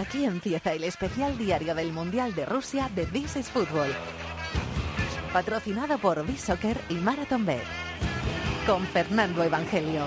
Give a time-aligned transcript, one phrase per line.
[0.00, 3.90] Aquí empieza el especial diario del Mundial de Rusia de This is Football.
[5.30, 7.60] Patrocinado por B-Soccer y Marathon Bet.
[8.66, 10.04] Con Fernando Evangelio.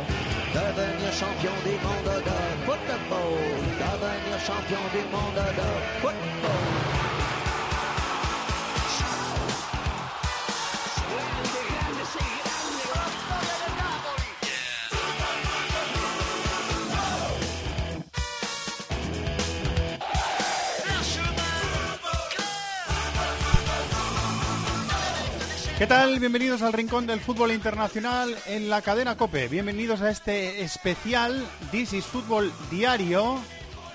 [25.84, 26.18] ¿Qué tal?
[26.18, 29.50] Bienvenidos al Rincón del Fútbol Internacional en la cadena Cope.
[29.50, 33.38] Bienvenidos a este especial This is Fútbol Diario.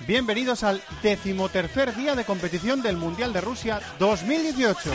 [0.05, 4.91] Bienvenidos al decimotercer día de competición del Mundial de Rusia 2018.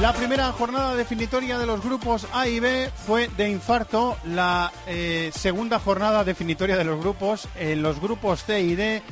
[0.00, 4.16] La primera jornada definitoria de los grupos A y B fue de infarto.
[4.24, 9.02] La eh, segunda jornada definitoria de los grupos en los grupos C y D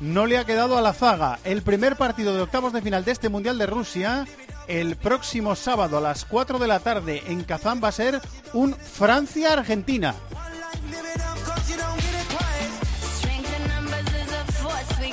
[0.00, 1.38] no le ha quedado a la zaga.
[1.44, 4.26] El primer partido de octavos de final de este Mundial de Rusia,
[4.66, 8.20] el próximo sábado a las 4 de la tarde en Kazán, va a ser
[8.52, 10.14] un Francia-Argentina.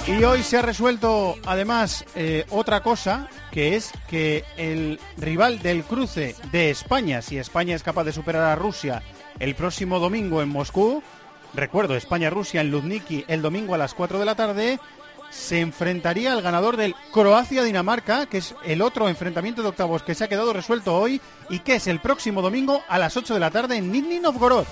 [0.08, 5.84] Y hoy se ha resuelto además eh, otra cosa, que es que el rival del
[5.84, 9.02] cruce de España, si España es capaz de superar a Rusia
[9.40, 11.02] el próximo domingo en Moscú,
[11.56, 14.80] recuerdo, España-Rusia en Luzniki el domingo a las 4 de la tarde,
[15.30, 20.24] se enfrentaría al ganador del Croacia-Dinamarca, que es el otro enfrentamiento de octavos que se
[20.24, 23.52] ha quedado resuelto hoy y que es el próximo domingo a las 8 de la
[23.52, 24.66] tarde en Nizhny Novgorod.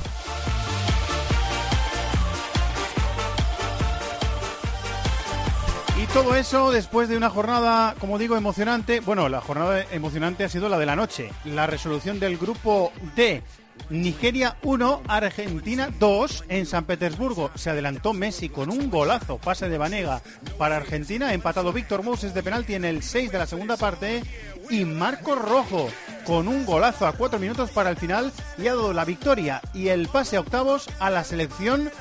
[6.02, 9.00] Y todo eso después de una jornada, como digo, emocionante.
[9.00, 11.32] Bueno, la jornada emocionante ha sido la de la noche.
[11.46, 13.42] La resolución del grupo D.
[13.90, 17.52] Nigeria 1, Argentina 2 en San Petersburgo.
[17.56, 20.22] Se adelantó Messi con un golazo, pase de Vanega
[20.58, 21.34] para Argentina.
[21.34, 24.24] Empatado Víctor Moses de penalti en el 6 de la segunda parte.
[24.70, 25.90] Y Marco Rojo
[26.26, 28.32] con un golazo a 4 minutos para el final.
[28.58, 31.92] Y ha dado la victoria y el pase a octavos a la selección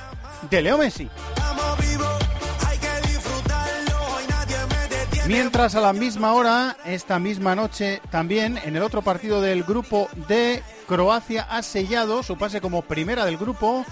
[0.51, 1.09] de Leo Messi.
[5.33, 10.11] Mientras a la misma hora, esta misma noche también, en el otro partido del grupo
[10.29, 13.87] D, Croacia ha sellado su pase como primera del grupo.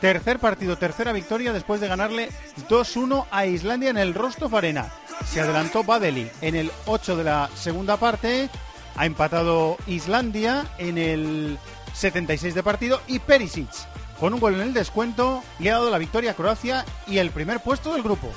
[0.00, 2.30] Tercer partido, tercera victoria después de ganarle
[2.68, 4.90] 2-1 a Islandia en el Rostov Arena.
[5.24, 8.50] Se adelantó Badeli en el 8 de la segunda parte.
[8.96, 11.58] Ha empatado Islandia en el
[11.94, 13.70] 76 de partido y Perisic
[14.18, 17.30] con un gol en el descuento le ha dado la victoria a Croacia y el
[17.30, 18.32] primer puesto del grupo.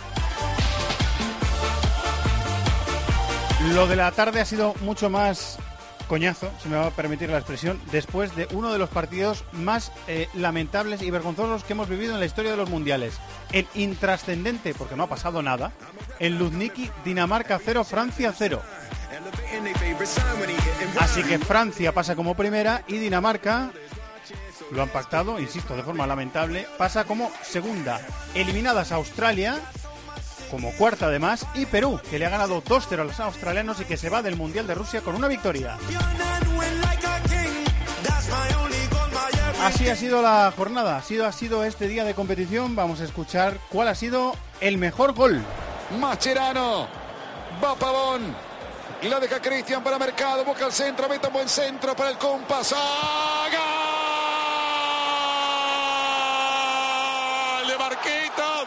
[3.73, 5.57] Lo de la tarde ha sido mucho más
[6.07, 9.91] coñazo, se me va a permitir la expresión, después de uno de los partidos más
[10.07, 13.15] eh, lamentables y vergonzosos que hemos vivido en la historia de los mundiales.
[13.51, 15.71] El intrascendente, porque no ha pasado nada,
[16.19, 18.61] el Luzniki, Dinamarca 0, Francia 0.
[20.99, 23.71] Así que Francia pasa como primera y Dinamarca,
[24.71, 27.99] lo han pactado, insisto, de forma lamentable, pasa como segunda.
[28.35, 29.59] Eliminadas a Australia,
[30.49, 33.97] como cuarta además, y Perú, que le ha ganado 2-0 a los australianos y que
[33.97, 35.77] se va del Mundial de Rusia con una victoria.
[39.61, 42.75] Así ha sido la jornada, así ha sido este día de competición.
[42.75, 45.41] Vamos a escuchar cuál ha sido el mejor gol.
[45.99, 46.87] Mascherano,
[47.63, 48.35] va Pavón,
[49.03, 52.73] la deja Cristian para Mercado, busca el centro, mete un buen centro para el compás.
[52.75, 53.47] ¡Ah,
[57.59, 58.65] ¡Gol de Marquitos!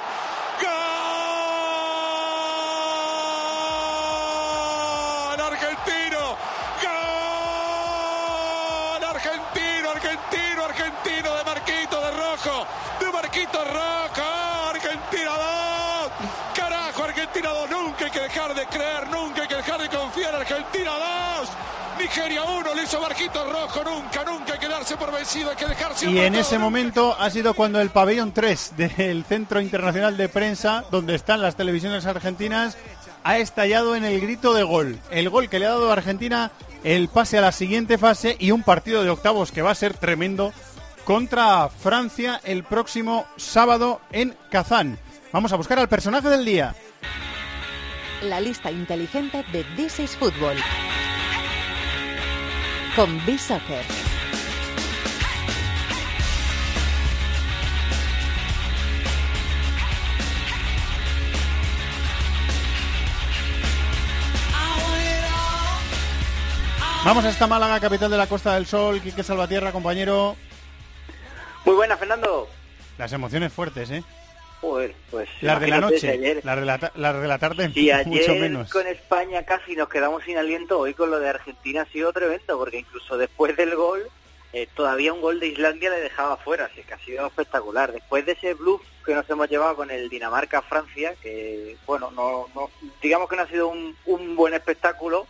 [5.29, 6.37] ¡Gol argentino!
[8.93, 12.11] ¡Gol argentino, argentino, argentino de Marquito de
[12.45, 12.67] Rojo!
[13.01, 16.13] De Marquito Rojo, Argentina 2.
[16.55, 17.71] Carajo, Argentina 2.
[17.71, 20.35] Nunca hay que dejar de creer, nunca hay que dejar de confiar.
[20.35, 20.91] Argentina
[21.41, 21.49] 2.
[21.99, 23.83] Nigeria 1, le hizo Marquito Rojo.
[23.85, 27.29] Nunca, nunca hay que darse por vencido, hay que dejarse Y en ese momento ha
[27.31, 32.77] sido cuando el pabellón 3 del Centro Internacional de Prensa, donde están las televisiones argentinas,
[33.25, 34.99] ha estallado en el grito de gol.
[35.11, 36.53] El gol que le ha dado a Argentina
[36.85, 39.95] el pase a la siguiente fase y un partido de octavos que va a ser
[39.95, 40.53] tremendo
[41.09, 44.99] contra Francia el próximo sábado en Kazán.
[45.33, 46.75] Vamos a buscar al personaje del día.
[48.21, 50.59] La lista inteligente de This is Football.
[52.95, 53.87] Con B-Soccer.
[67.03, 69.01] Vamos a esta Málaga, capital de la Costa del Sol.
[69.01, 70.37] Quique Salvatierra, compañero.
[71.65, 72.49] Muy buena, Fernando.
[72.99, 74.03] Las emociones fuertes, ¿eh?
[74.61, 77.71] Joder, pues Las de la noche, ayer, las de la, ta- las de la tarde
[77.73, 78.71] si mucho ayer menos.
[78.71, 82.59] con España casi nos quedamos sin aliento, hoy con lo de Argentina ha sido tremendo,
[82.59, 84.03] porque incluso después del gol,
[84.53, 87.93] eh, todavía un gol de Islandia le dejaba fuera, así que ha sido espectacular.
[87.93, 92.69] Después de ese bluff que nos hemos llevado con el Dinamarca-Francia, que bueno, no, no-
[93.01, 95.29] digamos que no ha sido un, un buen espectáculo,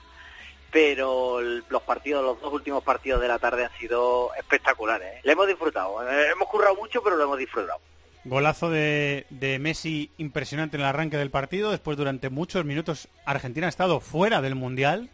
[0.71, 5.17] pero el- los partidos, los dos últimos partidos de la tarde han sido espectaculares.
[5.17, 5.21] ¿eh?
[5.25, 7.81] Le hemos disfrutado, eh, hemos currado mucho, pero lo hemos disfrutado.
[8.25, 11.71] Golazo de, de Messi impresionante en el arranque del partido.
[11.71, 15.09] Después, durante muchos minutos, Argentina ha estado fuera del Mundial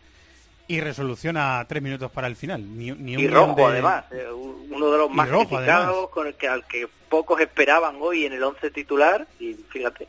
[0.66, 2.76] y resolución a tres minutos para el final.
[2.76, 6.10] Ni, ni un y rojo de- además, eh, uno de los más rojo, criticados, además.
[6.10, 10.08] con el que al que pocos esperaban hoy en el once titular y fíjate.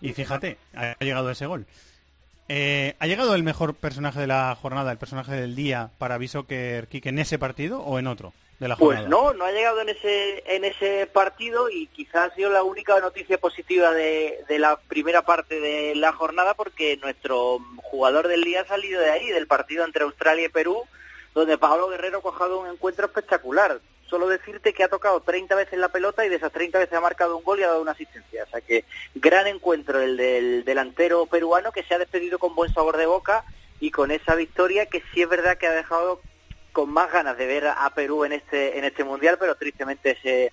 [0.00, 1.64] Y fíjate, ha llegado ese gol.
[2.48, 6.88] Eh, ¿Ha llegado el mejor personaje de la jornada, el personaje del día para Bishoker
[6.88, 9.08] Kike en ese partido o en otro de la Pues jornada?
[9.08, 12.98] no, no ha llegado en ese en ese partido y quizás ha sido la única
[13.00, 18.62] noticia positiva de, de la primera parte de la jornada porque nuestro jugador del día
[18.62, 20.84] ha salido de ahí, del partido entre Australia y Perú,
[21.34, 23.78] donde Pablo Guerrero ha cojado un encuentro espectacular.
[24.08, 27.00] Solo decirte que ha tocado 30 veces la pelota y de esas 30 veces ha
[27.00, 28.44] marcado un gol y ha dado una asistencia.
[28.44, 28.84] O sea que
[29.14, 33.44] gran encuentro el del delantero peruano que se ha despedido con buen sabor de boca
[33.80, 36.20] y con esa victoria que sí es verdad que ha dejado
[36.72, 40.52] con más ganas de ver a Perú en este en este mundial, pero tristemente se,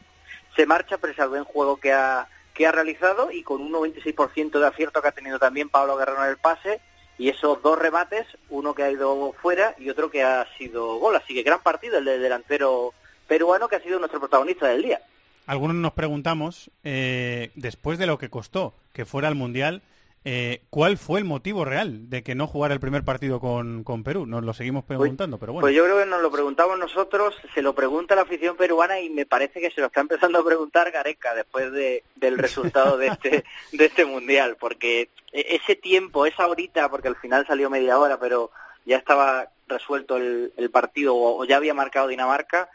[0.56, 4.60] se marcha pese al buen juego que ha que ha realizado y con un 96%
[4.60, 6.80] de acierto que ha tenido también Pablo Guerrero en el pase
[7.18, 11.16] y esos dos remates, uno que ha ido fuera y otro que ha sido gol,
[11.16, 12.94] así que gran partido el del delantero
[13.28, 15.02] peruano que ha sido nuestro protagonista del día.
[15.48, 19.84] Algunos nos preguntamos, eh, después de lo que costó que fuera al Mundial,
[20.28, 24.04] eh, ¿cuál fue el motivo real de que no jugara el primer partido con, con
[24.04, 24.26] Perú?
[24.26, 25.64] Nos lo seguimos preguntando, pero bueno.
[25.64, 29.12] Pues yo creo que nos lo preguntamos nosotros, se lo pregunta la afición peruana y
[29.12, 33.08] me parece que se lo está empezando a preguntar Gareca después de, del resultado de
[33.10, 38.00] este de este mundial, porque e- ese tiempo, esa horita, porque al final salió media
[38.00, 38.50] hora, pero
[38.84, 42.68] ya estaba resuelto el, el partido o, o ya había marcado Dinamarca,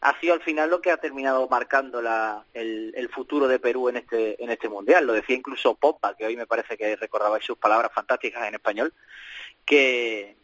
[0.00, 3.88] ha sido al final lo que ha terminado marcando la, el, el futuro de Perú
[3.88, 5.06] en este en este mundial.
[5.06, 8.92] Lo decía incluso Popa, que hoy me parece que recordabais sus palabras fantásticas en español,
[9.64, 10.36] que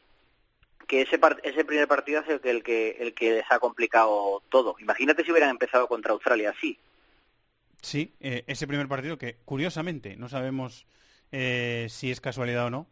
[0.87, 4.43] que ese par- ese primer partido ha sido el que el que les ha complicado
[4.49, 4.77] todo.
[4.81, 6.79] Imagínate si hubieran empezado contra Australia así.
[7.81, 10.87] Sí, eh, ese primer partido que curiosamente no sabemos
[11.33, 12.87] eh, si es casualidad o no,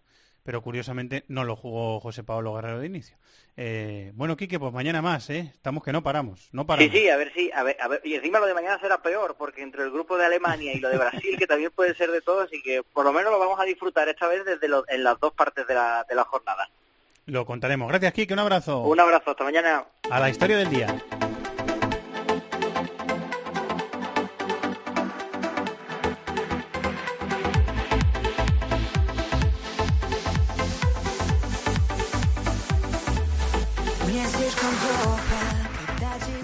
[0.45, 3.17] pero curiosamente no lo jugó José Pablo Guerrero de inicio.
[3.57, 5.51] Eh, bueno, Quique, pues mañana más, ¿eh?
[5.55, 6.93] Estamos que no paramos, no Sí, paramos.
[6.93, 9.37] sí, a ver si, a ver, a ver, y encima lo de mañana será peor,
[9.39, 12.21] porque entre el grupo de Alemania y lo de Brasil, que también puede ser de
[12.23, 15.05] todos, y que por lo menos lo vamos a disfrutar esta vez desde lo- en
[15.05, 16.69] las dos partes de la, de la jornada.
[17.27, 17.89] Lo contaremos.
[17.89, 18.81] Gracias, Quique, un abrazo.
[18.81, 19.85] Un abrazo, hasta mañana.
[20.11, 20.87] A la historia del día.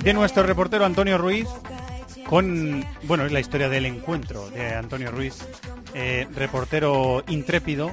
[0.02, 1.48] De nuestro reportero Antonio Ruiz,
[2.26, 5.44] con, bueno, es la historia del encuentro de Antonio Ruiz,
[5.94, 7.90] eh, reportero intrépido,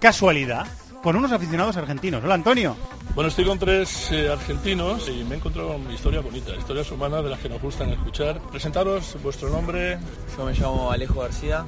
[0.00, 0.66] casualidad,
[1.02, 2.22] con unos aficionados argentinos.
[2.24, 2.76] Hola, Antonio.
[3.14, 7.24] Bueno, estoy con tres eh, argentinos y me he encontrado con historias bonitas, historias humanas
[7.24, 8.40] de las que nos gustan escuchar.
[8.50, 9.98] Presentaros vuestro nombre.
[10.36, 11.64] Yo me llamo Alejo García.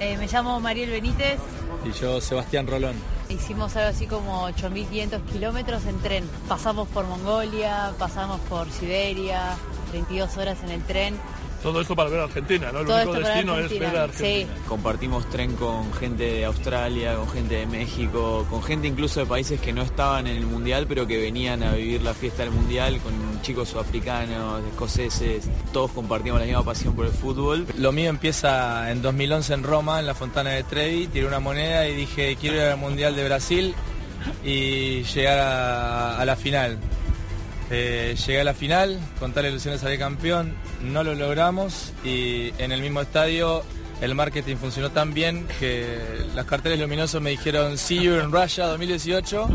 [0.00, 1.38] Eh, me llamo Mariel Benítez.
[1.84, 2.96] Y yo Sebastián Rolón.
[3.28, 6.28] Hicimos algo así como 8.500 kilómetros en tren.
[6.48, 9.56] Pasamos por Mongolia, pasamos por Siberia,
[9.90, 11.14] 32 horas en el tren.
[11.62, 12.80] Todo esto para ver a Argentina, ¿no?
[12.80, 14.54] El Todo único esto para destino es Argentina, ver a Argentina.
[14.68, 19.60] Compartimos tren con gente de Australia, con gente de México, con gente incluso de países
[19.60, 22.98] que no estaban en el Mundial, pero que venían a vivir la fiesta del Mundial,
[23.00, 23.12] con
[23.42, 25.48] chicos sudafricanos, escoceses.
[25.72, 27.66] Todos compartimos la misma pasión por el fútbol.
[27.76, 31.06] Lo mío empieza en 2011 en Roma, en la Fontana de Trevi.
[31.08, 33.74] Tiré una moneda y dije, quiero ir al Mundial de Brasil
[34.44, 36.78] y llegar a, a la final.
[37.70, 42.52] Eh, llegué a la final, con tal ilusión de salir campeón, no lo logramos y
[42.58, 43.62] en el mismo estadio
[44.00, 45.98] el marketing funcionó tan bien que
[46.34, 49.48] los carteles luminosos me dijeron See you in Russia 2018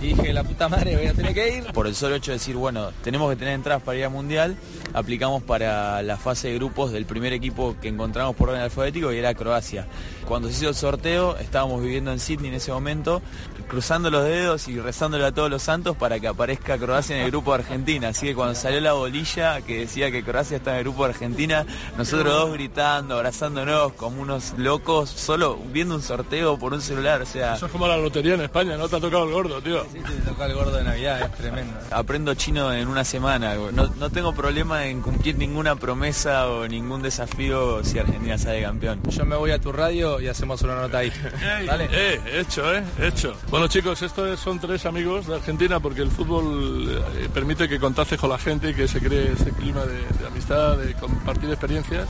[0.00, 1.64] y dije, la puta madre, voy a tener que ir.
[1.72, 4.56] Por el solo hecho de decir, bueno, tenemos que tener entradas para ir al Mundial,
[4.92, 9.18] aplicamos para la fase de grupos del primer equipo que encontramos por orden alfabético y
[9.18, 9.86] era Croacia.
[10.26, 13.22] Cuando se hizo el sorteo, estábamos viviendo en Sydney en ese momento,
[13.68, 17.30] cruzando los dedos y rezándole a todos los santos para que aparezca Croacia en el
[17.30, 18.08] grupo de Argentina.
[18.08, 21.10] Así que cuando salió la bolilla que decía que Croacia estaba en el grupo de
[21.10, 27.22] Argentina, nosotros dos gritando, abrazándonos como unos locos, solo viendo un sorteo por un celular.
[27.22, 28.88] O sea, Eso es como la lotería en España, ¿no?
[28.88, 29.84] Te ha tocado el gordo, tío.
[29.94, 31.78] Sí, te toca el gordo de Navidad, es tremendo.
[31.92, 33.54] Aprendo chino en una semana.
[33.54, 39.00] No, no tengo problema en cumplir ninguna promesa o ningún desafío si Argentina sale campeón.
[39.08, 41.12] Yo me voy a tu radio y hacemos una nota ahí.
[41.66, 41.88] Dale.
[41.92, 43.36] Eh, hecho, eh, hecho.
[43.50, 48.18] Bueno chicos, estos son tres amigos de Argentina porque el fútbol eh, permite que contactes
[48.18, 52.08] con la gente y que se cree ese clima de, de amistad, de compartir experiencias.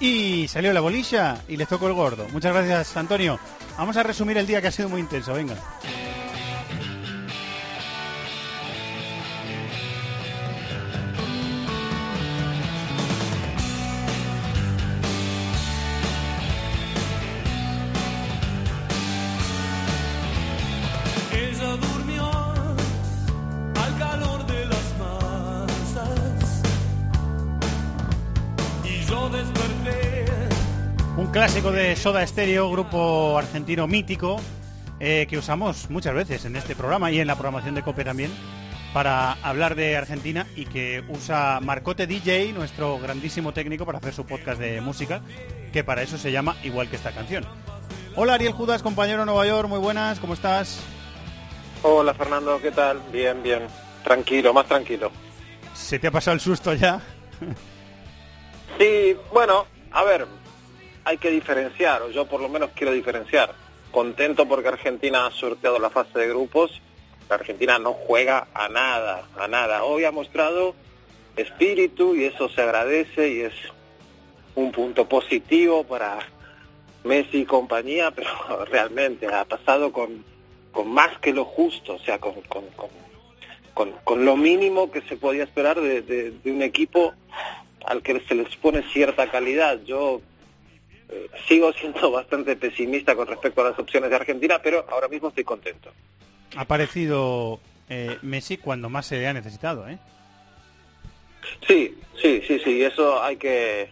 [0.00, 2.26] Y salió la bolilla y les tocó el gordo.
[2.32, 3.38] Muchas gracias, Antonio.
[3.76, 5.34] Vamos a resumir el día que ha sido muy intenso.
[5.34, 5.56] Venga.
[32.04, 34.38] Soda Stereo, grupo argentino mítico,
[35.00, 38.30] eh, que usamos muchas veces en este programa y en la programación de COPE también,
[38.92, 44.26] para hablar de Argentina y que usa Marcote DJ, nuestro grandísimo técnico, para hacer su
[44.26, 45.22] podcast de música,
[45.72, 47.46] que para eso se llama igual que esta canción.
[48.16, 50.80] Hola Ariel Judas, compañero de Nueva York, muy buenas, ¿cómo estás?
[51.82, 53.00] Hola Fernando, ¿qué tal?
[53.10, 53.62] Bien, bien.
[54.02, 55.10] Tranquilo, más tranquilo.
[55.72, 57.00] ¿Se te ha pasado el susto ya?
[58.78, 60.26] Sí, bueno, a ver,
[61.04, 63.54] hay que diferenciar, o yo por lo menos quiero diferenciar.
[63.90, 66.80] Contento porque Argentina ha sorteado la fase de grupos.
[67.28, 69.84] Argentina no juega a nada, a nada.
[69.84, 70.74] Hoy ha mostrado
[71.36, 73.52] espíritu y eso se agradece y es
[74.54, 76.18] un punto positivo para
[77.04, 78.30] Messi y compañía, pero
[78.70, 80.24] realmente ha pasado con,
[80.72, 82.64] con más que lo justo, o sea, con, con,
[83.74, 87.12] con, con, lo mínimo que se podía esperar de, de- un equipo
[87.84, 89.80] al que se les pone cierta calidad.
[89.84, 90.20] Yo
[91.46, 95.44] sigo siendo bastante pesimista con respecto a las opciones de Argentina, pero ahora mismo estoy
[95.44, 95.90] contento.
[96.56, 99.98] Ha aparecido eh, Messi cuando más se le ha necesitado, ¿eh?
[101.66, 103.90] Sí, sí, sí, sí, eso hay que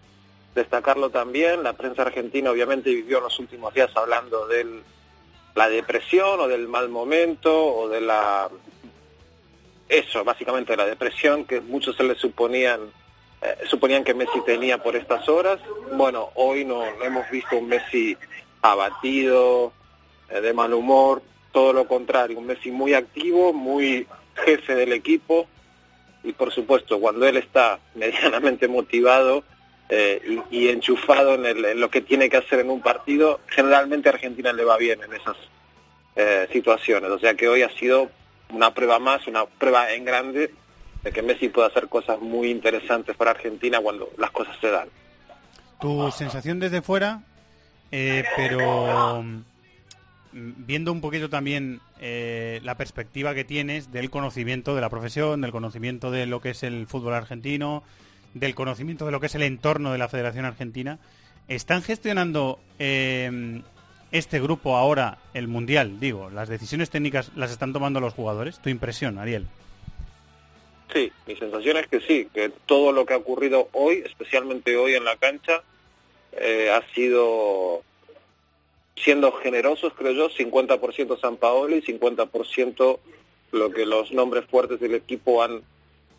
[0.54, 1.62] destacarlo también.
[1.62, 4.82] La prensa argentina obviamente vivió en los últimos días hablando de
[5.54, 8.48] la depresión o del mal momento o de la...
[9.88, 12.80] Eso, básicamente la depresión que muchos se le suponían,
[13.42, 15.58] eh, suponían que Messi tenía por estas horas.
[15.92, 18.16] Bueno, hoy no, hemos visto un Messi
[18.62, 19.72] abatido,
[20.30, 21.22] eh, de mal humor,
[21.52, 24.06] todo lo contrario, un Messi muy activo, muy
[24.44, 25.46] jefe del equipo,
[26.24, 29.44] y por supuesto cuando él está medianamente motivado
[29.88, 34.52] eh, y, enchufado en, el- lo que tiene que hacer en un partido, generalmente Argentina
[34.52, 35.36] le va bien en esas
[36.16, 37.10] eh, situaciones.
[37.10, 38.08] O sea que hoy ha sido
[38.50, 40.52] una prueba más, una prueba en grande
[41.02, 44.88] de que Messi puede hacer cosas muy interesantes para Argentina cuando las cosas se dan.
[45.80, 47.22] Tu sensación desde fuera,
[47.90, 49.42] eh, pero mm,
[50.32, 55.50] viendo un poquito también eh, la perspectiva que tienes del conocimiento de la profesión, del
[55.50, 57.82] conocimiento de lo que es el fútbol argentino,
[58.34, 60.98] del conocimiento de lo que es el entorno de la Federación Argentina,
[61.48, 63.62] ¿están gestionando eh,
[64.12, 65.98] este grupo ahora el Mundial?
[65.98, 68.60] Digo, las decisiones técnicas las están tomando los jugadores.
[68.60, 69.48] ¿Tu impresión, Ariel?
[70.92, 74.94] Sí, mi sensación es que sí, que todo lo que ha ocurrido hoy, especialmente hoy
[74.94, 75.62] en la cancha,
[76.32, 77.82] eh, ha sido
[78.96, 82.98] siendo generosos, creo yo, 50% San Paolo y 50%
[83.52, 85.62] lo que los nombres fuertes del equipo han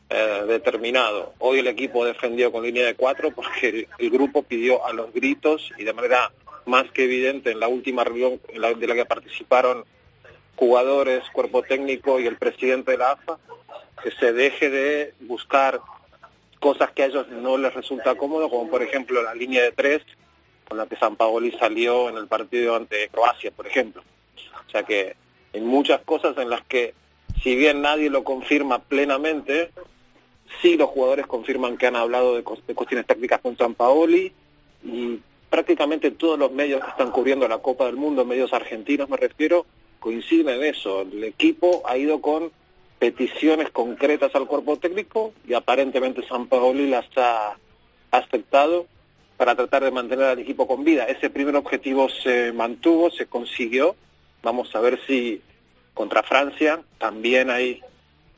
[0.10, 1.34] eh, determinado.
[1.39, 5.72] Hoy el equipo defendió con línea de cuatro porque el, grupo pidió a los gritos
[5.77, 6.32] y de manera
[6.65, 9.86] más que evidente en la última reunión en la- de la que participaron
[10.55, 13.38] jugadores, cuerpo técnico y el presidente de la AFA,
[14.03, 15.81] que se deje de buscar
[16.60, 20.01] cosas que a ellos no les resulta cómodo, como por ejemplo la línea de tres,
[20.67, 24.03] con la que San Paoli salió en el partido ante Croacia, por ejemplo.
[24.67, 25.15] O sea que
[25.53, 26.93] hay muchas cosas en las que,
[27.41, 29.72] si bien nadie lo confirma plenamente,
[30.62, 34.31] sí los jugadores confirman que han hablado de, de cuestiones técnicas con San Paoli
[34.83, 35.19] y
[35.50, 39.65] prácticamente todos los medios que están cubriendo la Copa del Mundo, medios argentinos me refiero,
[40.03, 41.01] coinciden en eso.
[41.01, 42.51] El equipo ha ido con
[43.00, 47.55] peticiones concretas al cuerpo técnico y aparentemente San Paoli las ha
[48.12, 48.86] aceptado
[49.38, 51.05] para tratar de mantener al equipo con vida.
[51.05, 53.95] Ese primer objetivo se mantuvo, se consiguió.
[54.41, 55.41] Vamos a ver si
[55.93, 57.79] contra Francia también hay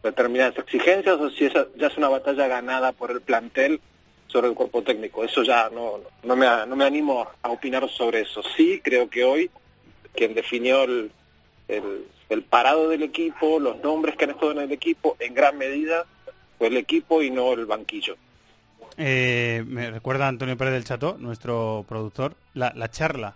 [0.04, 3.82] determinadas exigencias o si esa ya es una batalla ganada por el plantel
[4.28, 5.24] sobre el cuerpo técnico.
[5.24, 8.44] Eso ya no, no, me, no me animo a opinar sobre eso.
[8.56, 9.50] Sí, creo que hoy
[10.14, 11.12] quien definió el,
[11.68, 16.06] el, parado del equipo, los nombres que han estado en el equipo, en gran medida
[16.58, 18.16] fue el equipo y no el banquillo.
[18.98, 23.36] Eh, me recuerda Antonio Pérez del Chato, nuestro productor, la, la charla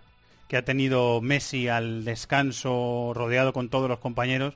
[0.50, 4.54] que ha tenido Messi al descanso, rodeado con todos los compañeros,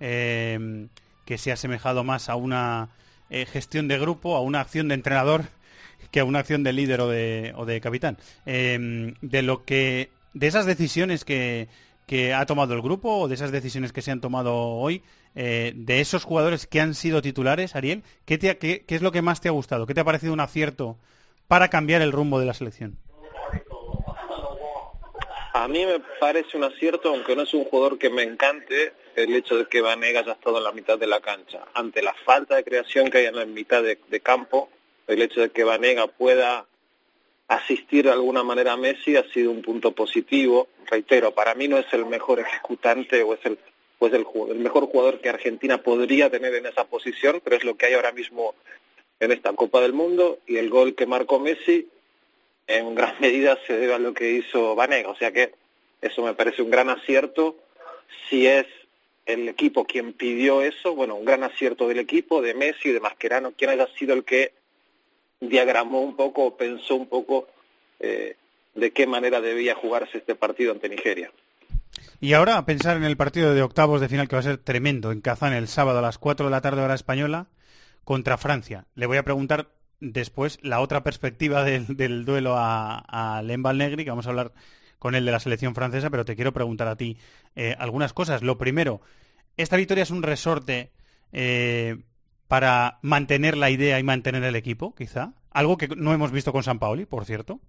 [0.00, 0.88] eh,
[1.24, 2.88] que se ha asemejado más a una
[3.30, 5.44] eh, gestión de grupo, a una acción de entrenador,
[6.10, 8.18] que a una acción de líder o de, o de capitán.
[8.44, 11.68] Eh, de lo que, de esas decisiones que,
[12.06, 15.02] que ha tomado el grupo o de esas decisiones que se han tomado hoy,
[15.34, 19.12] eh, de esos jugadores que han sido titulares, Ariel, ¿qué, te ha- qué- es lo
[19.12, 19.86] que más te ha gustado?
[19.86, 20.96] ¿Qué te ha parecido un acierto
[21.48, 22.96] para cambiar el rumbo de la selección?
[25.52, 29.34] A mí me parece un acierto, aunque no es un jugador que me encante, el
[29.34, 31.60] hecho de que Vanega haya estado en la mitad de la cancha.
[31.74, 34.68] Ante la falta de creación que hay en la mitad de, de campo,
[35.06, 36.66] el hecho de que Vanega pueda
[37.48, 40.68] asistir de alguna manera a Messi ha sido un punto positivo.
[40.86, 43.58] Reitero, para mí no es el mejor ejecutante o es el,
[43.98, 47.64] o es el, el mejor jugador que Argentina podría tener en esa posición, pero es
[47.64, 48.54] lo que hay ahora mismo
[49.20, 51.88] en esta Copa del Mundo y el gol que marcó Messi
[52.66, 55.10] en gran medida se debe a lo que hizo Vanega.
[55.10, 55.52] O sea que
[56.00, 57.56] eso me parece un gran acierto.
[58.28, 58.66] Si es
[59.24, 63.52] el equipo quien pidió eso, bueno, un gran acierto del equipo, de Messi, de Mascherano,
[63.52, 64.52] quien haya sido el que
[65.40, 67.46] diagramó un poco, pensó un poco
[68.00, 68.36] eh,
[68.74, 71.30] de qué manera debía jugarse este partido ante Nigeria.
[72.20, 74.58] Y ahora a pensar en el partido de octavos de final que va a ser
[74.58, 77.46] tremendo en Kazán el sábado a las 4 de la tarde hora española
[78.04, 78.86] contra Francia.
[78.94, 79.68] Le voy a preguntar
[80.00, 84.52] después la otra perspectiva del, del duelo a, a Lembal Negri, que vamos a hablar
[84.98, 87.18] con él de la selección francesa, pero te quiero preguntar a ti
[87.54, 88.42] eh, algunas cosas.
[88.42, 89.00] Lo primero,
[89.56, 90.90] ¿esta victoria es un resorte
[91.32, 91.98] eh,
[92.48, 95.32] para mantener la idea y mantener el equipo, quizá?
[95.50, 97.60] Algo que no hemos visto con San Paoli, por cierto.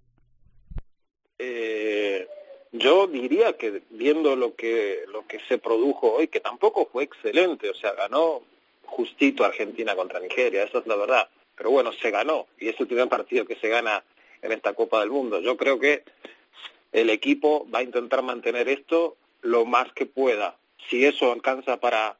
[1.38, 2.26] Eh,
[2.72, 7.70] yo diría que viendo lo que lo que se produjo hoy, que tampoco fue excelente,
[7.70, 8.42] o sea, ganó
[8.84, 11.28] justito Argentina contra Nigeria, esa es la verdad.
[11.56, 14.04] Pero bueno, se ganó y es el primer partido que se gana
[14.42, 15.40] en esta Copa del Mundo.
[15.40, 16.04] Yo creo que
[16.92, 20.56] el equipo va a intentar mantener esto lo más que pueda.
[20.88, 22.17] Si eso alcanza para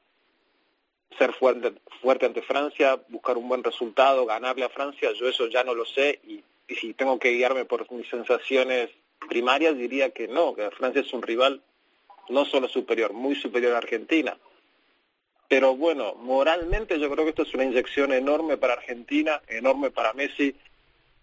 [1.16, 1.72] ser fuerte,
[2.02, 5.84] fuerte ante Francia, buscar un buen resultado, ganarle a Francia, yo eso ya no lo
[5.84, 6.42] sé y,
[6.74, 8.90] si tengo que guiarme por mis sensaciones
[9.26, 11.62] primarias diría que no, que Francia es un rival
[12.28, 14.36] no solo superior, muy superior a Argentina.
[15.48, 20.12] Pero bueno, moralmente yo creo que esto es una inyección enorme para Argentina, enorme para
[20.12, 20.54] Messi.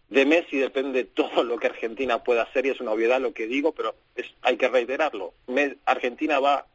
[0.10, 3.46] De Messi depende todo lo que Argentina pueda hacer y es una obviedad lo que
[3.46, 5.34] digo, pero es, hay que reiterarlo.
[5.86, 6.66] Argentina va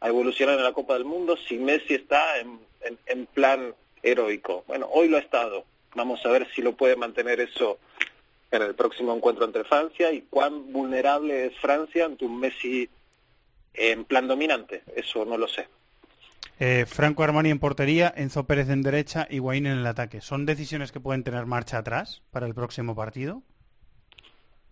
[0.00, 4.64] a evolucionar en la Copa del Mundo si Messi está en, en- en plan heroico.
[4.66, 5.64] Bueno, hoy lo ha estado.
[5.94, 7.78] Vamos a ver si lo puede mantener eso
[8.50, 12.88] en el próximo encuentro entre Francia y cuán vulnerable es Francia ante un Messi
[13.74, 14.82] en plan dominante.
[14.94, 15.66] Eso no lo sé.
[16.58, 20.20] Eh, Franco Armani en portería, Enzo Pérez en derecha y Guaín en el ataque.
[20.22, 23.42] ¿Son decisiones que pueden tener marcha atrás para el próximo partido?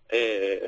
[0.09, 0.67] Eh,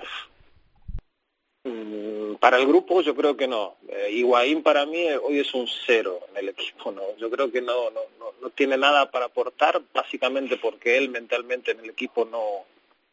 [2.41, 3.77] para el grupo yo creo que no.
[3.89, 4.25] Eh,
[4.63, 6.93] para mí eh, hoy es un cero en el equipo.
[6.93, 11.09] no Yo creo que no, no, no, no tiene nada para aportar, básicamente porque él
[11.11, 12.65] mentalmente en el equipo no,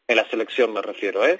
[0.07, 1.39] en la selección me refiero, ¿eh?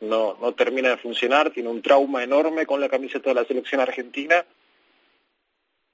[0.00, 3.80] No, no termina de funcionar, tiene un trauma enorme con la camiseta de la selección
[3.82, 4.44] argentina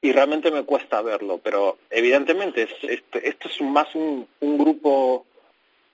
[0.00, 5.26] y realmente me cuesta verlo, pero evidentemente es, este- esto es más un grupo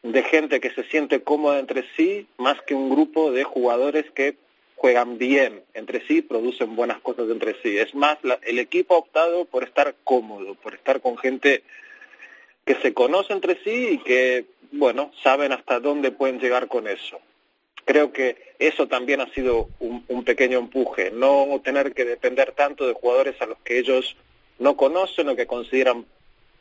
[0.03, 4.37] de gente que se siente cómoda entre sí, más que un grupo de jugadores que
[4.83, 7.79] juegan bien entre sí, producen buenas cosas entre sí.
[7.79, 11.62] Es más, la- el equipo ha optado por estar cómodo, por estar con gente
[12.66, 17.21] que se conoce entre sí y que, bueno, saben hasta dónde pueden llegar con eso.
[17.85, 22.85] Creo que eso también ha sido un, un pequeño empuje, no tener que depender tanto
[22.88, 24.16] de jugadores a los que ellos
[24.59, 26.07] no conocen o que consideran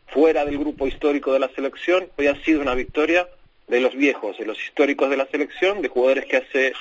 [0.08, 2.08] fuera del grupo histórico de la selección.
[2.20, 3.28] Hoy ha sido una victoria
[3.68, 6.74] de los viejos, de los históricos de la selección, de jugadores que hace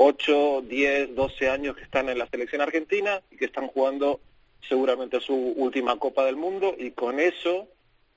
[0.00, 4.20] 8, 10, 12 años que están en la selección argentina y que están jugando
[4.68, 7.68] seguramente su última Copa del Mundo y con eso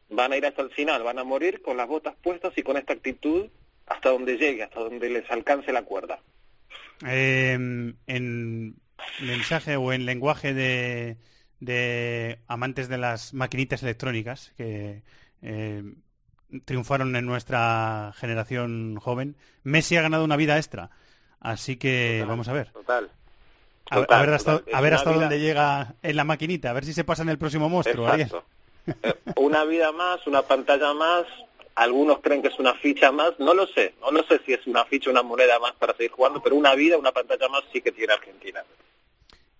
[0.09, 2.77] van a ir hasta el final, van a morir con las botas puestas y con
[2.77, 3.47] esta actitud
[3.87, 6.19] hasta donde llegue, hasta donde les alcance la cuerda.
[7.07, 7.53] Eh,
[8.05, 8.75] en
[9.19, 15.01] mensaje o en lenguaje de, amantes de las maquinitas electrónicas que
[15.41, 15.83] eh,
[16.65, 20.91] triunfaron en nuestra generación joven, Messi ha ganado una vida extra.
[21.41, 22.67] Así que vamos a ver.
[22.71, 23.09] Total.
[23.89, 24.69] A, ver- Total, a ver hasta, total.
[24.69, 27.03] Es a ver una hasta vida- dónde llega en la maquinita, a ver si se
[27.03, 28.07] pasa en el próximo monstruo.
[28.07, 28.27] Ariel.
[28.27, 28.45] Exacto.
[29.03, 31.25] Eh, una vida más, una pantalla más,
[31.75, 34.65] algunos creen que es una ficha más, no lo sé, no lo sé si es
[34.67, 37.81] una ficha, una moneda más para seguir jugando, pero una vida, una pantalla más sí
[37.81, 38.63] que tiene Argentina.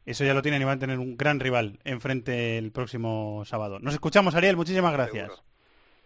[0.06, 3.80] Eso ya lo tienen y van a tener un gran rival enfrente el próximo sábado.
[3.80, 4.56] Nos escuchamos, Ariel.
[4.58, 5.32] Muchísimas gracias.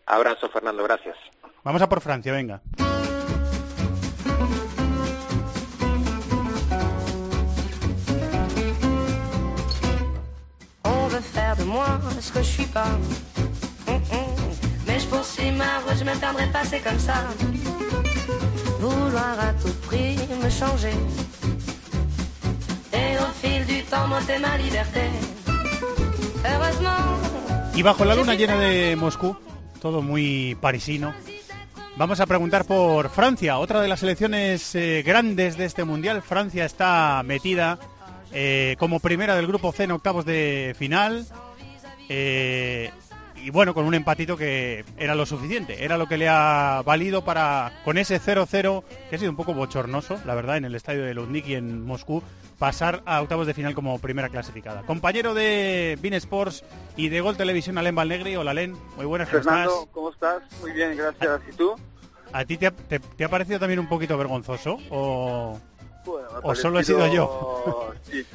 [0.06, 1.16] Abrazo, Fernando, gracias.
[1.64, 2.62] Vamos a por Francia, venga.
[12.20, 12.98] Ce que je suis pas.
[13.88, 14.36] Hum, hum.
[14.88, 17.16] Mais je poursuis ma route, je me perdrai pas, c'est comme ça.
[18.80, 20.96] Vouloir à tout prix me changer.
[22.94, 25.10] Et au fil du temps, monter ma liberté.
[26.44, 27.16] Heureusement.
[27.76, 29.36] Y bajo la luna llena de Moscú,
[29.82, 31.14] todo muy parisino,
[31.98, 36.22] vamos a preguntar por Francia, otra de las selecciones eh, grandes de este mundial.
[36.22, 37.78] Francia está metida
[38.32, 41.26] eh, como primera del grupo C en octavos de final.
[42.10, 42.92] Eh,
[43.44, 47.24] y bueno, con un empatito que era lo suficiente, era lo que le ha valido
[47.24, 51.04] para, con ese 0-0, que ha sido un poco bochornoso, la verdad, en el estadio
[51.04, 52.24] de Lundniki en Moscú,
[52.58, 54.82] pasar a octavos de final como primera clasificada.
[54.84, 56.64] Compañero de Bean Sports
[56.96, 58.36] y de Gol Televisión, Alen Valnegri.
[58.36, 58.76] Hola, Alen.
[58.96, 59.90] Muy buenas, ¿cómo Fernando, estás?
[59.92, 60.44] ¿cómo estás?
[60.62, 61.42] Muy bien, gracias.
[61.52, 61.76] ¿Y tú?
[62.34, 64.78] ¿A ti te ha, te- te ha parecido también un poquito vergonzoso?
[64.90, 65.60] ¿O,
[66.06, 67.94] Bueno, o solo he sido yo?
[68.10, 68.26] Sí.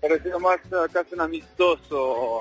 [0.00, 2.40] Parecido más eh, casi un amistoso.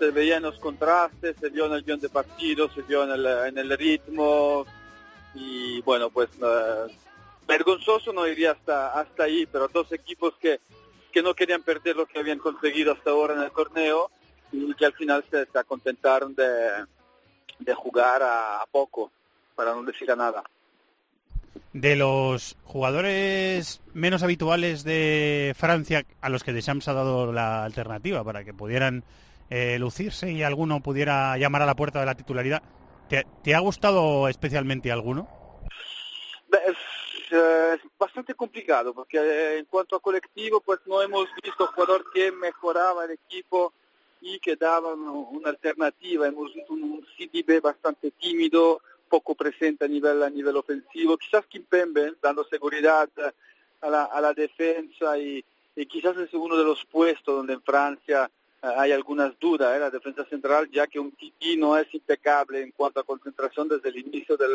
[0.00, 3.26] Se veían los contrastes, se vio en el guion de partido, se vio en el,
[3.26, 4.66] en el ritmo.
[5.34, 6.92] Y bueno, pues eh,
[7.46, 10.58] vergonzoso no iría hasta, hasta ahí, pero dos equipos que,
[11.12, 14.10] que no querían perder lo que habían conseguido hasta ahora en el torneo
[14.50, 16.46] y que al final se, se contentaron de,
[17.60, 19.12] de jugar a, poco,
[19.54, 20.42] para no decir a nada.
[21.72, 28.24] De los jugadores menos habituales de Francia a los que Deschamps ha dado la alternativa
[28.24, 29.04] para que pudieran
[29.50, 32.62] eh, lucirse y alguno pudiera llamar a la puerta de la titularidad,
[33.08, 35.28] ¿te, te ha gustado especialmente alguno?
[36.52, 36.76] Es,
[37.32, 42.32] eh, bastante complicado porque eh, en cuanto a colectivo pues no hemos visto jugador que
[42.32, 43.72] mejoraba el equipo
[44.20, 46.26] y que daba un- una alternativa.
[46.26, 51.16] Hemos visto un, CDB bastante tímido, poco presente a nivel, a nivel ofensivo.
[51.16, 53.30] Quizás Kimpembe dando seguridad eh,
[53.82, 55.44] a la, a la defensa y,
[55.76, 58.28] y quizás es uno de los puestos donde en Francia
[58.62, 59.80] hay algunas dudas, ¿eh?
[59.80, 63.88] la defensa central, ya que un Titi no es impecable en cuanto a concentración desde
[63.88, 64.46] el inicio de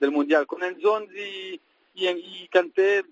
[0.00, 0.46] del Mundial.
[0.46, 1.60] Con Enzonzi
[1.94, 3.04] y, y Kanté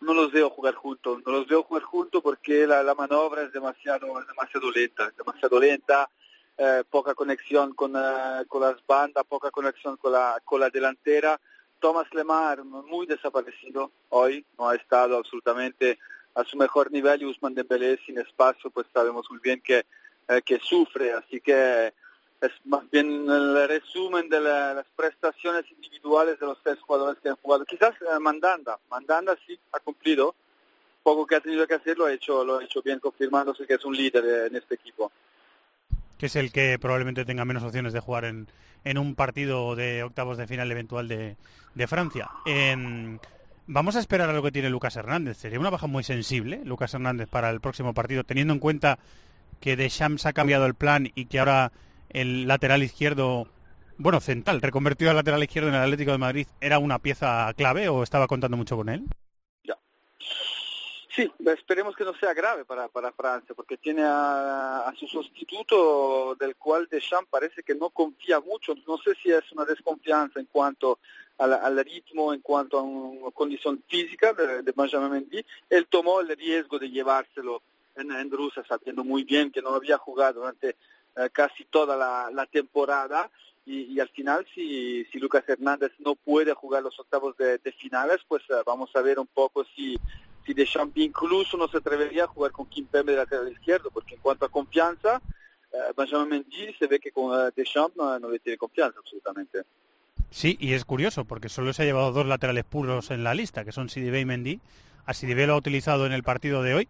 [0.00, 3.52] no los veo jugar juntos, no los veo jugar juntos porque la, la maniobra es
[3.52, 6.10] demasiado, demasiado lenta, demasiado lenta,
[6.56, 11.40] eh, poca conexión con, eh, con las bandas, poca conexión con la, con la delantera.
[11.78, 15.98] Thomas Lemar muy desaparecido hoy, no ha estado absolutamente
[16.34, 19.84] a su mejor nivel y Usman Dembélé sin espacio, pues sabemos muy bien que,
[20.28, 21.92] eh, que sufre, así que
[22.40, 27.28] es más bien el resumen de la- las prestaciones individuales de los tres jugadores que
[27.28, 27.64] han jugado.
[27.66, 30.34] Quizás eh, Mandanda, Mandanda sí ha cumplido,
[31.02, 33.74] poco que ha tenido que hacer lo ha hecho, lo ha hecho bien, confirmándose que
[33.74, 35.10] es un líder en este equipo.
[36.18, 38.46] Que es el que probablemente tenga menos opciones de jugar en,
[38.84, 41.36] en un partido de octavos de final eventual de,
[41.74, 42.30] de Francia.
[42.44, 43.18] Em,
[43.70, 45.38] vamos a esperar a lo que tiene Lucas Hernández.
[45.38, 48.98] Sería una baja muy sensible, Lucas Hernández, para el próximo partido, teniendo en cuenta
[49.60, 51.72] que Deschamps ha cambiado el plan y que ahora
[52.08, 53.46] el lateral izquierdo,
[53.96, 57.88] bueno, central, reconvertido al lateral izquierdo en el Atlético de Madrid, era una pieza clave
[57.88, 59.04] o estaba contando mucho con él?
[61.14, 66.36] Sí, esperemos que no sea grave para, para Francia, porque tiene a, a su sustituto
[66.36, 68.74] del cual Deschamps parece que no confía mucho.
[68.86, 71.00] No sé si es una desconfianza en cuanto
[71.40, 75.44] al, al ritmo, en cuanto a una condición física de, de Benjamin Mendy.
[75.68, 77.62] Él tomó el riesgo de llevárselo
[77.96, 80.70] en, Rusia, sabiendo muy bien que no había jugado durante
[81.16, 83.30] eh, casi toda la, temporada.
[83.66, 88.42] Y, al final, si, si Lucas Hernández no puede jugar los octavos de, finales, pues
[88.48, 89.98] eh, vamos a ver un poco si
[90.46, 94.20] si Deschamps incluso no se atrevería a jugar con Kimpembe de lateral izquierdo, porque en
[94.20, 95.20] cuanto a confianza,
[95.72, 99.62] eh, Benjamin Mendy se ve que con eh, Deschamps no, no le tiene confianza absolutamente.
[100.30, 103.64] Sí, y es curioso porque solo se ha llevado dos laterales puros en la lista,
[103.64, 104.60] que son Sidibé y Mendy.
[105.06, 106.88] A Sidibé lo ha utilizado en el partido de hoy.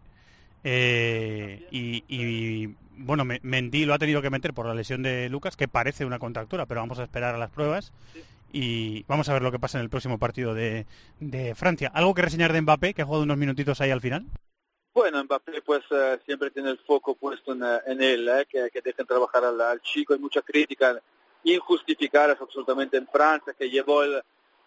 [0.62, 5.28] eh, y, y, bueno, Me- Mendy lo ha tenido que meter por la lesión de
[5.30, 7.92] Lucas, que parece una contractura, pero vamos a esperar a las pruebas.
[8.52, 10.84] Y vamos a ver lo que pasa en el próximo partido de,
[11.20, 11.90] de Francia.
[11.94, 14.26] ¿Algo que reseñar de Mbappé, que ha jugado unos minutitos ahí al final?
[14.92, 18.68] Bueno, Mbappé pues eh, siempre tiene el foco puesto en, eh, en él, eh, que,
[18.72, 20.12] que dejen trabajar al, al chico.
[20.14, 21.00] Hay mucha crítica
[21.44, 24.16] injustificada absolutamente en Francia, que llevó el,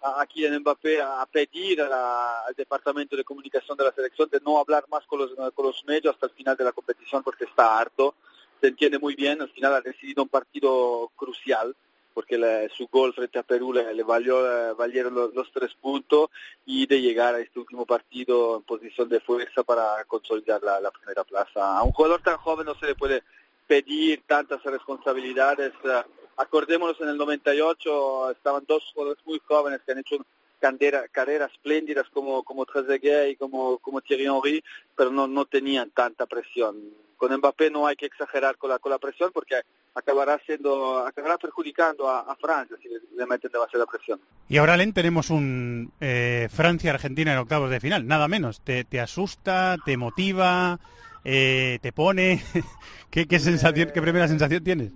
[0.01, 4.39] a, a Kylian Mbappé a, pedir a al departamento de comunicación de la selección de
[4.41, 7.45] no hablar más con los, con los medios hasta el final de la competición porque
[7.45, 8.15] está harto.
[8.61, 11.75] Se entiende muy bien, al final ha decidido un partido crucial
[12.13, 16.29] porque la- su gol frente a Perú le, le valió, eh, valieron los, tres puntos
[16.65, 20.91] y de llegar a este último partido en posición de fuerza para consolidar la, la
[20.91, 21.77] primera plaza.
[21.77, 23.23] A un jugador tan joven no se le puede
[23.67, 25.73] pedir tantas responsabilidades.
[25.85, 26.03] eh,
[26.37, 30.17] acordémonos, en el 98 estaban dos jugadores muy jóvenes que han hecho
[30.59, 34.63] candera- carreras espléndidas como, como Trezeguet y como, como Thierry Henry,
[34.95, 36.77] pero no, no tenían tanta presión.
[37.17, 39.55] con Mbappé no hay que exagerar con la, con la presión porque
[39.95, 44.19] acabará siendo acabará perjudicando a, a Francia si le meten demasiada presión.
[44.49, 48.61] Y ahora, Len, tenemos un eh, Francia-Argentina en octavos de final, nada menos.
[48.61, 50.79] ¿Te, te asusta, te motiva,
[51.23, 52.43] eh, te pone?
[53.11, 54.91] ¿Qué, qué, sensación, ¿Qué primera sensación tienes?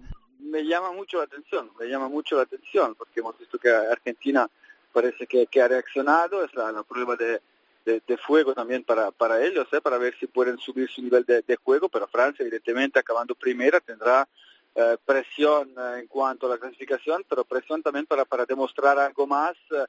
[0.58, 4.50] Me llama mucho la atención, me llama mucho la atención porque hemos visto que Argentina
[4.92, 7.40] parece que, ha reaccionado, es la, la prueba de,
[7.86, 9.82] de, fuego también para, ellos, ¿eh?
[9.82, 14.28] para ver si pueden subir su nivel de, juego, pero Francia evidentemente acabando primera tendrá
[14.74, 19.56] eh, presión eh, en cuanto a la clasificación, pero presión también para, demostrar algo más
[19.70, 19.86] eh,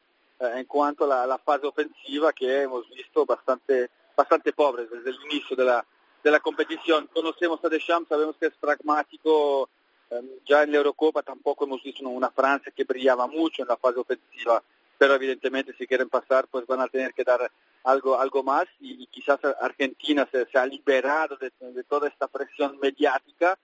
[0.54, 5.16] en cuanto a la, la, fase ofensiva que hemos visto bastante, bastante pobre desde el
[5.32, 5.82] inicio de la,
[6.22, 7.06] de la competición.
[7.06, 9.70] Conocemos a Deschamps, sabemos que es pragmático,
[10.46, 13.98] ya en la Eurocopa tampoco hemos visto una Francia que brillaba mucho en la fase
[13.98, 14.62] ofensiva,
[14.96, 17.50] pero evidentemente si quieren pasar pues van a tener que dar
[17.84, 21.50] algo algo más y, quizás Argentina se, se ha liberado de,
[21.84, 23.58] toda esta presión mediática,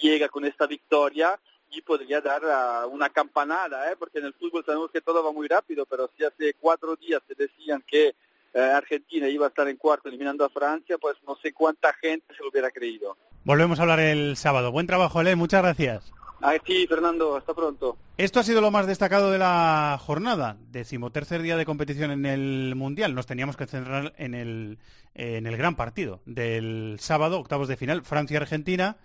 [0.00, 1.38] llega con esta victoria
[1.70, 3.96] y podría dar uh, una campanada, ¿eh?
[3.96, 7.22] porque en el fútbol sabemos que todo va muy rápido, pero si hace cuatro días
[7.28, 8.14] se decían que
[8.52, 12.34] eh, Argentina iba a estar en cuarto eliminando a Francia, pues no sé cuánta gente
[12.34, 13.16] se lo hubiera creído.
[13.50, 14.70] Volvemos a hablar el sábado.
[14.70, 16.12] Buen trabajo, Len, muchas gracias.
[16.40, 17.96] Ah, sí, Fernando, hasta pronto.
[18.16, 20.56] Esto ha sido lo más destacado de la jornada.
[20.70, 23.12] Decimotercer día de competición en el Mundial.
[23.12, 24.78] Nos teníamos que centrar en el,
[25.14, 28.98] en el gran partido del sábado, octavos de final, Francia-Argentina.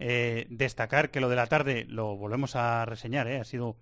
[0.00, 3.38] Eh, destacar que lo de la tarde lo volvemos a reseñar, ¿eh?
[3.38, 3.76] ha sido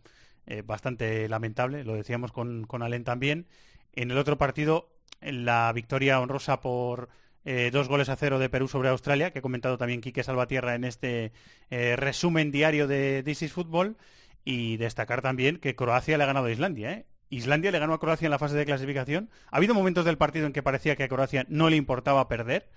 [0.47, 3.47] eh, bastante lamentable, lo decíamos con, con Alén también.
[3.95, 4.91] En el otro partido,
[5.23, 7.09] la victoria honrosa por
[7.45, 10.75] eh, dos goles a cero de Perú sobre Australia, que ha comentado también Quique Salvatierra
[10.75, 11.33] en este
[11.71, 13.97] eh, resumen diario de This is Football,
[14.45, 16.93] y destacar también que Croacia le ha ganado a Islandia.
[16.93, 17.07] ¿eh?
[17.31, 19.31] Islandia le ganó a Croacia en la fase de clasificación.
[19.51, 22.69] Ha habido momentos del partido en que parecía que a Croacia no le importaba perder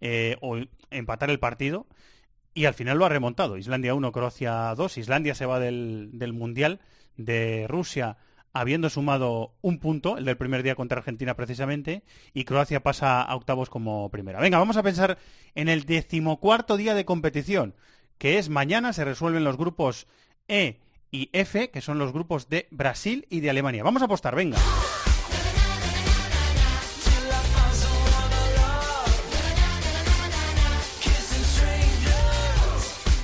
[0.00, 0.58] eh, o
[0.90, 1.86] empatar el partido,
[2.54, 3.58] y al final lo ha remontado.
[3.58, 4.98] Islandia 1, Croacia 2.
[4.98, 6.80] Islandia se va del, del Mundial
[7.16, 8.16] de Rusia
[8.60, 13.34] habiendo sumado un punto, el del primer día contra Argentina precisamente, y Croacia pasa a
[13.36, 14.40] octavos como primera.
[14.40, 15.18] Venga, vamos a pensar
[15.54, 17.74] en el decimocuarto día de competición,
[18.18, 20.06] que es mañana, se resuelven los grupos
[20.48, 23.84] E y F, que son los grupos de Brasil y de Alemania.
[23.84, 24.58] Vamos a apostar, venga.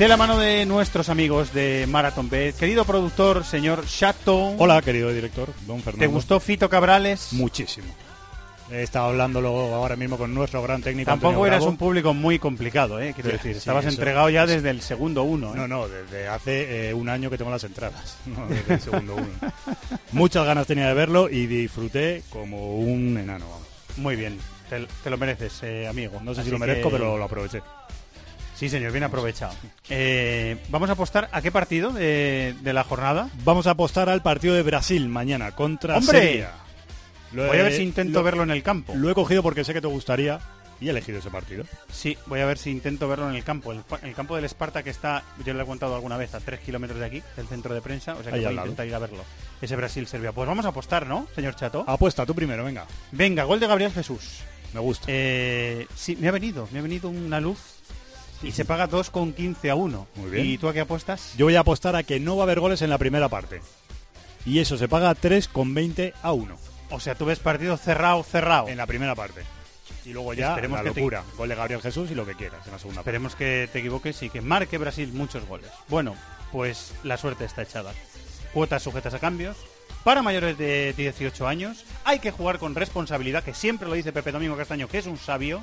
[0.03, 4.49] De la mano de nuestros amigos de Marathon Bet, querido productor, señor Chato.
[4.59, 6.01] Hola, querido director, don Fernando.
[6.01, 7.29] ¿Te gustó Fito Cabrales?
[7.31, 7.87] Muchísimo.
[8.73, 11.09] He estado hablándolo ahora mismo con nuestro gran técnico.
[11.09, 13.13] Tampoco eras un público muy complicado, ¿eh?
[13.15, 15.53] Quiero decir, Sí, estabas eso- entregado ya desde el segundo uno.
[15.55, 15.57] ¿eh?
[15.57, 19.15] No, no, desde hace eh, un año que tengo las entradas, no desde el segundo
[19.15, 19.53] uno.
[20.11, 23.45] Muchas ganas tenía de verlo y disfruté como un enano.
[23.49, 23.69] vamos.
[23.99, 24.37] Muy bien,
[24.69, 26.21] te, te lo mereces, eh, amigo.
[26.25, 27.63] No sé si lo merezco, que- pero lo aproveché.
[28.55, 29.55] Sí, señor, bien aprovechado.
[29.89, 33.29] Eh, Vamos a apostar a qué partido de, de la jornada.
[33.45, 36.21] Vamos a apostar al partido de Brasil mañana contra ¡Hombre!
[36.21, 36.51] Serbia.
[37.33, 38.95] Lo Voy a ver si intento lo- verlo en el campo.
[38.95, 40.39] Lo he cogido porque sé que te gustaría
[40.81, 41.65] y he elegido ese partido.
[41.91, 43.73] Sí, voy a ver si intento verlo en el campo.
[43.73, 46.61] El, el campo del Esparta que está, yo le he contado alguna vez, a tres
[46.61, 48.15] kilómetros de aquí, del centro de prensa.
[48.15, 49.25] O sea que voy a intentar ir a verlo.
[49.63, 50.33] Ese Brasil-Serbia.
[50.33, 51.85] Pues vamos a apostar, ¿no, señor Chato?
[51.87, 52.85] Apuesta tú primero, venga.
[53.13, 54.41] Venga, gol de Gabriel Jesús.
[54.75, 55.07] Me gusta.
[55.09, 57.59] Eh, sí, me ha venido, me ha venido una luz
[58.43, 60.07] y se paga 2,15 a 1.
[60.17, 60.47] Muy bien.
[60.47, 61.35] ¿Y tú a qué apuestas?
[61.37, 63.61] Yo voy a apostar a que no va a haber goles en la primera parte.
[64.45, 66.59] Y eso se paga 3,20 a 1
[66.91, 68.69] O sea, tú ves partido cerrado, cerrado.
[68.69, 69.43] en la primera parte.
[70.05, 71.23] Y luego ya Esperemos la que te- locura.
[71.37, 73.11] Gol de Gabriel Jesús y lo que quieras en la segunda parte.
[73.11, 75.71] Esperemos que te equivoques y que marque Brasil muchos goles.
[75.89, 76.17] Bueno,
[76.51, 77.93] pues la suerte está echada.
[78.53, 79.57] Cuotas sujetas a cambios.
[80.03, 84.33] Para mayores de 18 años hay que jugar con responsabilidad, que siempre lo dice Pepe
[84.33, 85.63] Domingo Castaño, que es un sabio.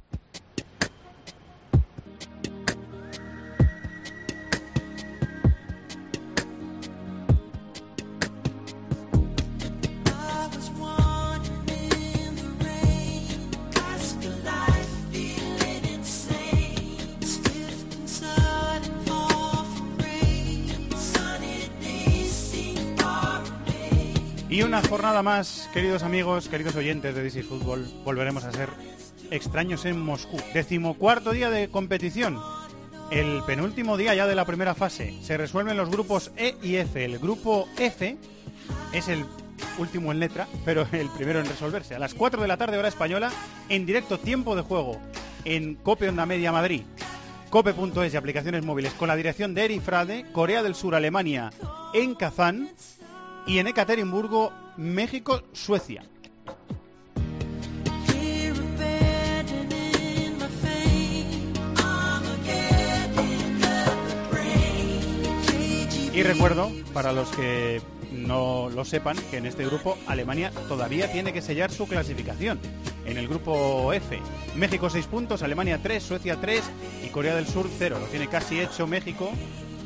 [24.71, 28.69] una jornada más, queridos amigos, queridos oyentes de DC Fútbol, volveremos a ser
[29.29, 30.37] extraños en Moscú.
[30.53, 32.39] Decimocuarto día de competición.
[33.09, 35.13] El penúltimo día ya de la primera fase.
[35.23, 37.03] Se resuelven los grupos E y F.
[37.03, 38.15] El grupo F
[38.93, 39.25] es el
[39.77, 41.95] último en letra, pero el primero en resolverse.
[41.95, 43.29] A las 4 de la tarde, hora española,
[43.67, 45.01] en directo, tiempo de juego,
[45.43, 46.83] en Cope Onda Media Madrid.
[47.49, 51.49] Cope.es y aplicaciones móviles con la dirección de Eri Frade, Corea del Sur, Alemania,
[51.93, 52.69] en Kazán
[53.45, 56.03] y en Ekaterimburgo, México, Suecia.
[66.13, 71.33] Y recuerdo, para los que no lo sepan, que en este grupo Alemania todavía tiene
[71.33, 72.59] que sellar su clasificación.
[73.05, 74.19] En el grupo F,
[74.55, 76.63] México 6 puntos, Alemania 3, Suecia 3
[77.05, 77.97] y Corea del Sur 0.
[77.99, 79.31] Lo tiene casi hecho México.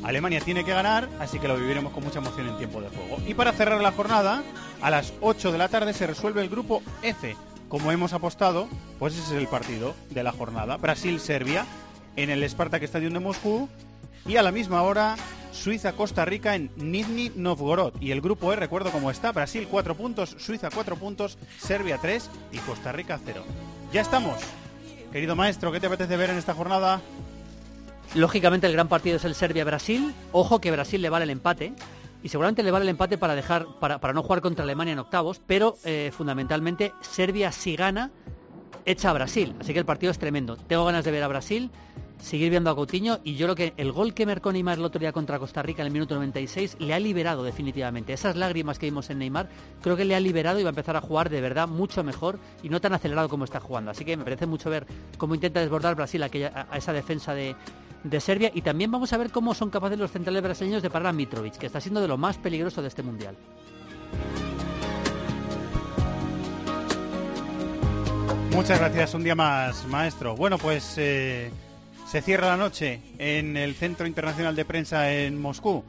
[0.06, 3.18] Alemania tiene que ganar, así que lo viviremos con mucha emoción en tiempo de juego.
[3.26, 4.44] Y para cerrar la jornada,
[4.80, 7.34] a las 8 de la tarde se resuelve el grupo F.
[7.68, 8.68] Como hemos apostado,
[9.00, 10.76] pues ese es el partido de la jornada.
[10.76, 11.66] Brasil-Serbia
[12.14, 13.68] en el Spartak Stadium de Moscú
[14.24, 15.16] y a la misma hora
[15.50, 18.00] Suiza-Costa Rica en Nizhny Novgorod.
[18.00, 22.30] Y el grupo E, recuerdo cómo está, Brasil 4 puntos, Suiza 4 puntos, Serbia 3
[22.52, 23.42] y Costa Rica 0.
[23.92, 24.36] Ya estamos.
[25.10, 27.00] Querido maestro, ¿qué te apetece ver en esta jornada?
[28.14, 30.14] Lógicamente el gran partido es el Serbia-Brasil.
[30.32, 31.72] Ojo que Brasil le vale el empate.
[32.22, 34.98] Y seguramente le vale el empate para dejar, para, para no jugar contra Alemania en
[34.98, 38.10] octavos, pero eh, fundamentalmente Serbia si gana,
[38.84, 39.54] echa a Brasil.
[39.60, 40.56] Así que el partido es tremendo.
[40.56, 41.70] Tengo ganas de ver a Brasil,
[42.18, 44.98] seguir viendo a Coutinho y yo creo que el gol que marcó Neymar el otro
[44.98, 48.12] día contra Costa Rica en el minuto 96 le ha liberado definitivamente.
[48.12, 49.48] Esas lágrimas que vimos en Neymar
[49.82, 52.38] creo que le ha liberado y va a empezar a jugar de verdad mucho mejor
[52.62, 53.90] y no tan acelerado como está jugando.
[53.90, 54.86] Así que me parece mucho ver
[55.18, 57.54] cómo intenta desbordar Brasil aquella, a esa defensa de,
[58.04, 61.08] de Serbia y también vamos a ver cómo son capaces los centrales brasileños de parar
[61.08, 63.36] a Mitrovic, que está siendo de lo más peligroso de este mundial.
[68.52, 70.34] Muchas gracias, un día más, maestro.
[70.34, 71.50] Bueno, pues eh,
[72.06, 75.84] se cierra la noche en el Centro Internacional de Prensa en Moscú.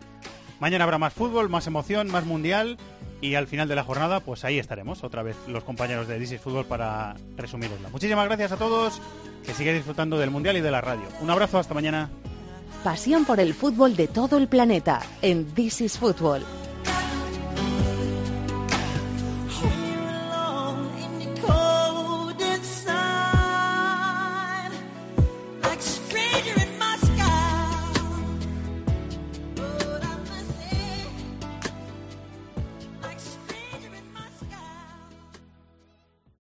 [0.59, 2.77] Mañana habrá más fútbol, más emoción, más mundial
[3.21, 6.39] y al final de la jornada, pues ahí estaremos otra vez los compañeros de DC
[6.39, 7.89] Fútbol para resumirosla.
[7.89, 9.01] Muchísimas gracias a todos,
[9.45, 11.03] que sigáis disfrutando del mundial y de la radio.
[11.21, 12.09] Un abrazo, hasta mañana.
[12.83, 16.43] Pasión por el fútbol de todo el planeta en This is Fútbol.